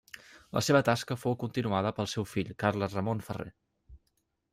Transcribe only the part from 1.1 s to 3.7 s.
fou continuada pel seu fill Carles Roman Ferrer.